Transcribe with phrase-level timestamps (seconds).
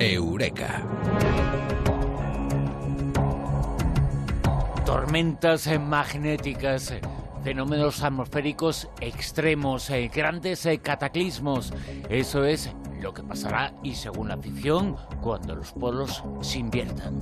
[0.00, 0.82] Eureka.
[4.86, 7.00] Tormentas eh, magnéticas, eh,
[7.42, 11.72] fenómenos atmosféricos extremos, eh, grandes cataclismos.
[12.08, 17.18] Eso es lo que pasará y según la ficción, cuando los polos se inviertan.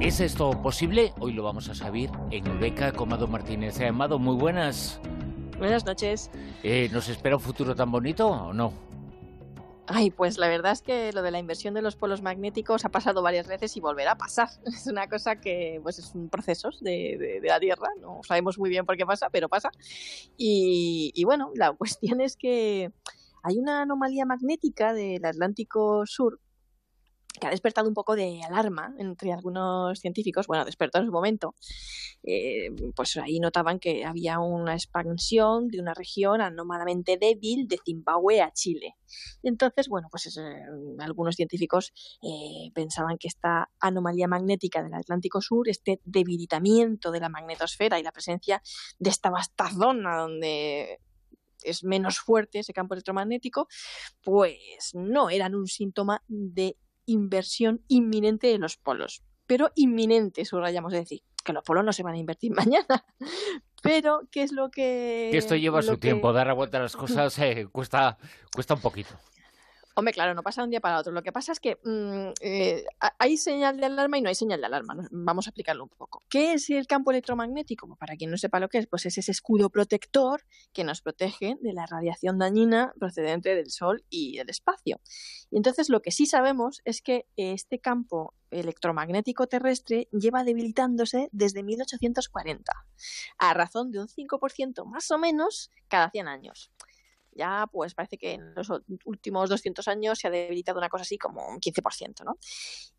[0.00, 1.12] ¿Es esto posible?
[1.18, 3.80] Hoy lo vamos a saber en Eureka con Mado Martínez.
[3.80, 5.00] Amado, muy buenas.
[5.58, 6.30] Buenas noches.
[6.92, 8.83] ¿Nos espera un futuro tan bonito o no?
[9.86, 12.88] Ay, pues la verdad es que lo de la inversión de los polos magnéticos ha
[12.88, 14.48] pasado varias veces y volverá a pasar.
[14.66, 17.88] Es una cosa que, pues, es un proceso de, la Tierra.
[18.00, 19.70] No sabemos muy bien por qué pasa, pero pasa.
[20.38, 22.92] Y, y bueno, la cuestión es que
[23.42, 26.40] hay una anomalía magnética del Atlántico Sur
[27.40, 31.54] que ha despertado un poco de alarma entre algunos científicos, bueno, despertó en su momento,
[32.22, 38.40] eh, pues ahí notaban que había una expansión de una región anómalamente débil de Zimbabue
[38.40, 38.96] a Chile.
[39.42, 40.40] Entonces, bueno, pues eh,
[41.00, 47.28] algunos científicos eh, pensaban que esta anomalía magnética del Atlántico Sur, este debilitamiento de la
[47.28, 48.62] magnetosfera y la presencia
[48.98, 51.00] de esta vasta zona donde
[51.64, 53.66] es menos fuerte ese campo electromagnético,
[54.22, 59.22] pues no eran un síntoma de inversión inminente de los polos.
[59.46, 63.04] Pero inminente, subrayamos decir, que los polos no se van a invertir mañana.
[63.82, 65.28] Pero, ¿qué es lo que...?
[65.30, 68.18] Que esto lleva su tiempo, dar la vuelta a las cosas eh, cuesta,
[68.52, 69.14] cuesta un poquito.
[69.96, 71.12] Hombre, claro, no pasa de un día para otro.
[71.12, 72.84] Lo que pasa es que mm, eh,
[73.18, 74.96] hay señal de alarma y no hay señal de alarma.
[75.12, 76.20] Vamos a explicarlo un poco.
[76.28, 77.86] ¿Qué es el campo electromagnético?
[77.86, 80.42] Pues para quien no sepa lo que es, pues es ese escudo protector
[80.72, 85.00] que nos protege de la radiación dañina procedente del Sol y del espacio.
[85.50, 91.62] Y entonces lo que sí sabemos es que este campo electromagnético terrestre lleva debilitándose desde
[91.62, 92.72] 1840,
[93.38, 96.72] a razón de un 5% más o menos cada 100 años
[97.36, 98.68] ya pues parece que en los
[99.04, 102.38] últimos 200 años se ha debilitado una cosa así como un 15%, ¿no?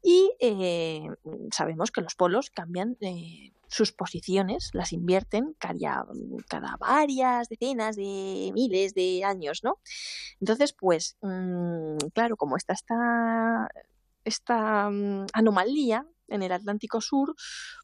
[0.02, 1.08] Y eh,
[1.52, 6.06] sabemos que los polos cambian eh, sus posiciones, las invierten cada,
[6.79, 9.79] varias decenas de miles de años, ¿no?
[10.40, 13.69] Entonces, pues, mm, claro, como está esta,
[14.24, 17.36] esta mm, anomalía, en el Atlántico Sur,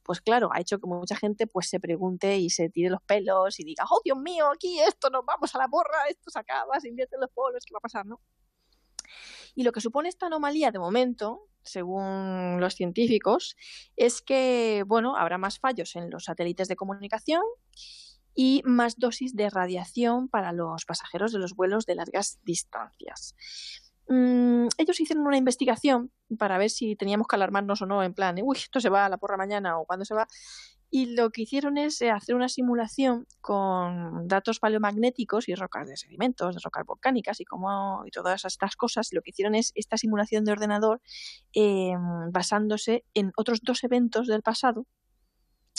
[0.03, 3.59] pues claro, ha hecho que mucha gente pues se pregunte y se tire los pelos
[3.59, 6.79] y diga, oh Dios mío, aquí esto nos vamos a la borra, esto se acaba,
[6.79, 8.21] se invierten los polos, ¿qué va a pasar, no?
[9.55, 13.55] Y lo que supone esta anomalía de momento, según los científicos,
[13.95, 17.43] es que, bueno, habrá más fallos en los satélites de comunicación
[18.33, 23.35] y más dosis de radiación para los pasajeros de los vuelos de largas distancias.
[24.11, 28.35] Mm, ellos hicieron una investigación para ver si teníamos que alarmarnos o no, en plan,
[28.43, 30.27] uy, esto se va a la porra mañana o cuando se va.
[30.89, 35.95] Y lo que hicieron es eh, hacer una simulación con datos paleomagnéticos y rocas de
[35.95, 39.13] sedimentos, rocas volcánicas y, como, y todas estas cosas.
[39.13, 41.01] Lo que hicieron es esta simulación de ordenador
[41.53, 44.87] em, basándose en otros dos eventos del pasado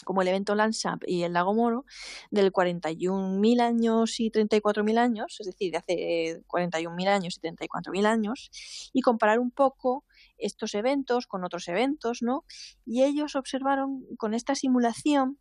[0.05, 1.85] como el evento Landsap y el lago Moro,
[2.31, 8.51] del 41.000 años y 34.000 años, es decir, de hace 41.000 años y 34.000 años,
[8.93, 10.05] y comparar un poco
[10.39, 12.45] estos eventos con otros eventos, ¿no?
[12.85, 15.39] Y ellos observaron con esta simulación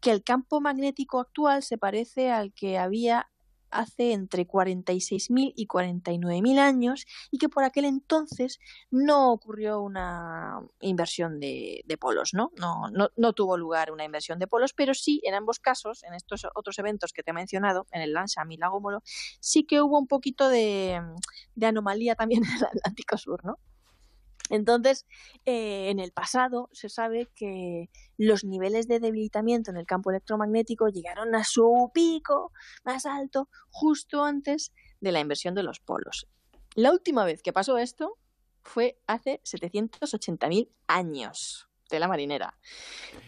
[0.00, 3.30] que el campo magnético actual se parece al que había
[3.74, 8.58] hace entre 46.000 y 49.000 años y que por aquel entonces
[8.90, 12.50] no ocurrió una inversión de, polos, ¿no?
[12.58, 13.10] No, ¿no?
[13.16, 16.78] no, tuvo lugar una inversión de polos, pero sí en ambos casos, en estos otros
[16.78, 18.80] eventos que te he mencionado, en el Lansam y Lago
[19.40, 21.00] sí que hubo un poquito de,
[21.54, 23.58] de anomalía también en el Atlántico Sur, ¿no?
[24.50, 25.06] Entonces,
[25.46, 30.88] eh, en el pasado se sabe que los niveles de debilitamiento en el campo electromagnético
[30.88, 32.52] llegaron a su pico
[32.84, 36.28] más alto justo antes de la inversión de los polos.
[36.74, 38.18] La última vez que pasó esto
[38.62, 42.54] fue hace 780.000 años de la marinera.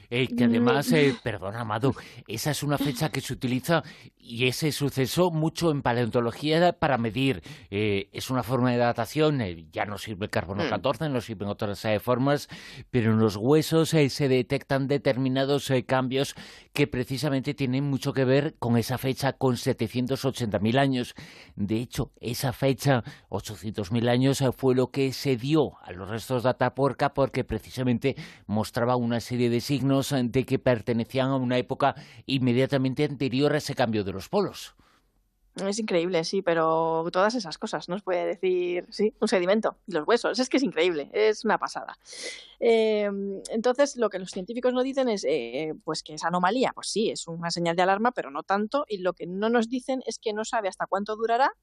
[0.09, 1.95] Eh, que además, eh, perdona, Amado,
[2.29, 3.83] esa es una fecha que se utiliza
[4.19, 7.43] y ese suceso mucho en paleontología para medir.
[7.71, 9.41] Eh, es una forma de datación,
[9.73, 11.13] ya no sirve el carbono 14, mm.
[11.13, 12.49] no sirven otras formas,
[12.91, 16.35] pero en los huesos se detectan determinados cambios
[16.73, 21.15] que precisamente tienen mucho que ver con esa fecha, con 780.000 años.
[21.57, 26.51] De hecho, esa fecha, 800.000 años, fue lo que se dio a los restos de
[26.51, 31.95] Atapuerca porque precisamente mostraba una serie de signos de que pertenecían a una época
[32.27, 34.75] inmediatamente anterior a ese cambio de los polos.
[35.65, 40.39] Es increíble, sí, pero todas esas cosas nos puede decir, sí, un sedimento los huesos,
[40.39, 41.99] es que es increíble, es una pasada.
[42.61, 43.09] Eh,
[43.51, 47.09] entonces, lo que los científicos nos dicen es, eh, pues que esa anomalía, pues sí,
[47.09, 50.19] es una señal de alarma, pero no tanto, y lo que no nos dicen es
[50.19, 51.55] que no sabe hasta cuánto durará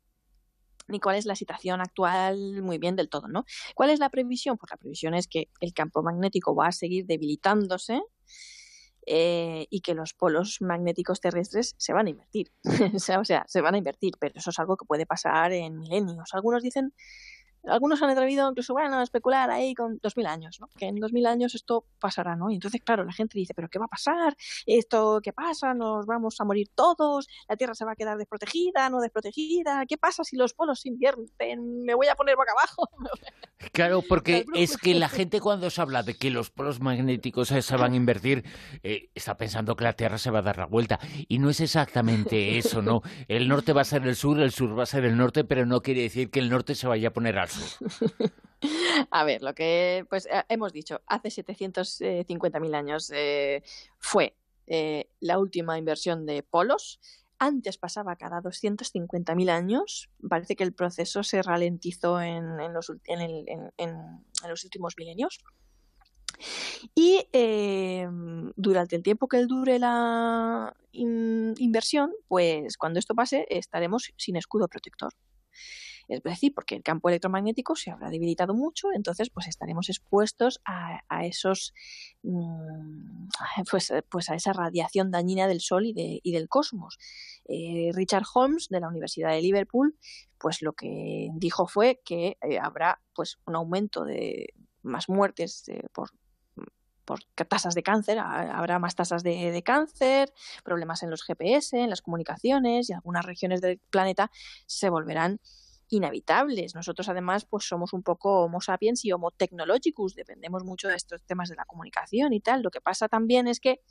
[0.88, 3.46] ni cuál es la situación actual muy bien del todo, ¿no?
[3.76, 4.58] ¿Cuál es la previsión?
[4.58, 8.02] Pues la previsión es que el campo magnético va a seguir debilitándose
[9.06, 12.52] eh, y que los polos magnéticos terrestres se van a invertir.
[13.20, 16.34] o sea, se van a invertir, pero eso es algo que puede pasar en milenios.
[16.34, 16.94] Algunos dicen
[17.68, 20.68] algunos han atrevido incluso bueno, a especular ahí con 2000 años, ¿no?
[20.78, 22.50] Que en 2000 años esto pasará, ¿no?
[22.50, 24.36] Y entonces, claro, la gente dice, ¿pero qué va a pasar?
[24.66, 25.74] ¿Esto qué pasa?
[25.74, 27.28] ¿Nos vamos a morir todos?
[27.48, 29.86] ¿La Tierra se va a quedar desprotegida, no desprotegida?
[29.88, 31.84] ¿Qué pasa si los polos se invierten?
[31.84, 32.90] ¿Me voy a poner boca abajo?
[33.72, 37.78] Claro, porque es que la gente cuando se habla de que los polos magnéticos se
[37.78, 38.44] van a invertir,
[38.84, 41.00] eh, está pensando que la Tierra se va a dar la vuelta.
[41.30, 43.04] Y no es exactamente eso, ¿no?
[43.30, 45.66] El norte va a ser el sur, el sur va a ser el norte, pero
[45.66, 47.48] no quiere decir que el norte se vaya a poner al
[49.12, 53.64] A ver, lo que pues eh, hemos dicho, hace 750.000 años eh,
[54.00, 54.36] fue
[54.68, 57.00] eh, la última inversión de polos.
[57.40, 60.10] Antes pasaba cada 250.000 años.
[60.30, 62.90] Parece que el proceso se ralentizó en, los,
[64.48, 65.40] los, últimos milenios.
[66.96, 67.28] Y
[68.56, 75.12] durante el tiempo que dure la inversión, pues cuando esto pase estaremos sin escudo protector.
[76.18, 81.26] Es decir, porque el campo electromagnético se habrá debilitado mucho, entonces pues estaremos expuestos a,
[81.26, 81.74] esos
[82.24, 83.28] mm,
[83.72, 86.98] pues, pues, a esa radiación dañina del Sol y, del cosmos.
[87.46, 89.98] Eh, Richard Holmes de la Universidad de Liverpool,
[90.38, 95.84] pues lo que dijo fue que eh, habrá pues un aumento de más muertes eh,
[95.94, 96.12] por
[97.06, 100.32] por tasas de cáncer, habrá más tasas de, cáncer,
[100.64, 104.32] problemas en los GPS, en las comunicaciones y algunas regiones del planeta
[104.66, 105.40] se volverán
[105.90, 106.76] inevitables.
[106.76, 111.24] Nosotros además pues somos un poco homo sapiens y homo technologicus, dependemos mucho de estos
[111.24, 112.62] temas de la comunicación y tal.
[112.62, 113.82] Lo que pasa también es que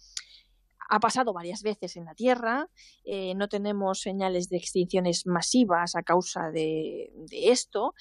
[0.88, 2.68] ha pasado varias veces en la Tierra,
[3.04, 7.94] eh, no tenemos señales de extinciones masivas a causa de esto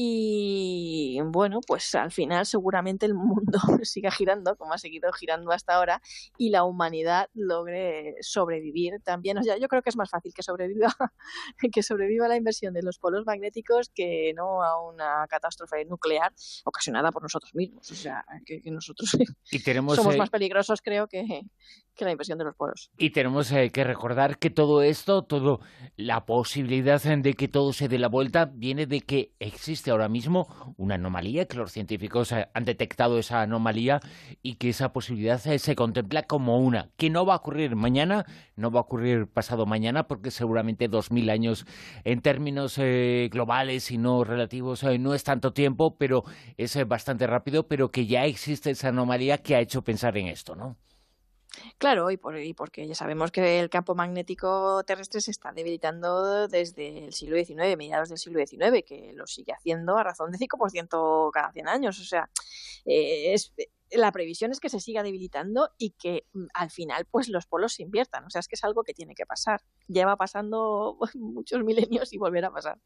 [0.00, 5.74] y bueno, pues al final seguramente el mundo siga girando como ha seguido girando hasta
[5.74, 6.00] ahora
[6.36, 9.38] y la humanidad logre sobrevivir también.
[9.38, 10.94] O sea, yo creo que es más fácil que sobreviva,
[11.72, 16.32] que sobreviva la inversión de los polos magnéticos que no a una catástrofe nuclear
[16.64, 17.90] ocasionada por nosotros mismos.
[17.90, 19.10] O sea, que, nosotros
[19.96, 21.42] somos más peligrosos, creo, que,
[21.96, 22.92] que la inversión de los polos.
[22.96, 25.58] Y tenemos eh, que recordar que todo esto, todo
[25.96, 30.74] la posibilidad de que todo se dé la vuelta, viene de que existe ahora mismo
[30.76, 34.00] una anomalía, que los científicos eh, han detectado esa anomalía
[34.42, 38.26] y que esa posibilidad eh, se contempla como una, que no va a ocurrir mañana,
[38.56, 41.66] no va a ocurrir pasado mañana, porque seguramente dos mil años
[42.04, 42.78] en términos
[43.30, 46.24] globales y no relativos no es tanto tiempo, pero
[46.56, 50.54] es bastante rápido, pero que ya existe esa anomalía que ha hecho pensar en esto,
[50.54, 50.76] ¿no?
[51.78, 57.12] Claro, y, porque ya sabemos que el campo magnético terrestre se está debilitando desde el
[57.12, 61.52] siglo XIX, mediados del siglo XIX, que lo sigue haciendo a razón de 5% cada
[61.52, 61.98] 100 años.
[62.00, 62.30] O sea,
[62.84, 63.52] eh, es,
[63.92, 67.74] la previsión es que se siga debilitando y que mm, al final pues los polos
[67.74, 68.24] se inviertan.
[68.24, 69.60] O sea, es que es algo que tiene que pasar.
[69.86, 72.78] Lleva pasando muchos milenios y volverá a pasar.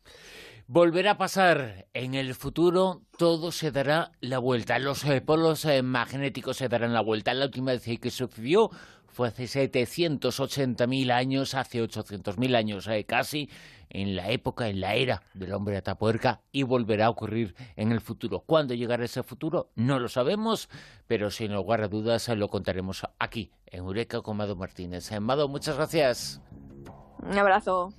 [0.66, 1.88] Volverá a pasar.
[1.92, 4.78] En el futuro todo se dará la vuelta.
[4.78, 7.34] Los eh, polos eh, magnéticos se darán la vuelta.
[7.34, 8.70] La última vez que sucedió
[9.12, 13.48] fue hace 780.000 años, hace 800.000 años eh, casi,
[13.90, 18.00] en la época, en la era del hombre Atapuerca y volverá a ocurrir en el
[18.00, 18.40] futuro.
[18.40, 19.70] ¿Cuándo llegará ese futuro?
[19.74, 20.68] No lo sabemos,
[21.06, 25.10] pero sin lugar a dudas lo contaremos aquí, en Eureka con Mado Martínez.
[25.20, 26.40] Mado, muchas gracias.
[27.18, 27.92] Un abrazo.